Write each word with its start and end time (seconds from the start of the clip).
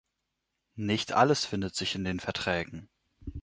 Nicht 0.79 1.11
alles 1.13 1.45
findet 1.45 1.75
sich 1.75 1.93
in 1.93 2.03
den 2.03 2.19
Verträgen. 2.19 2.89